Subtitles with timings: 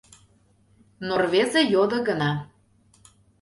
[1.07, 2.31] Но рвезе йодо гына: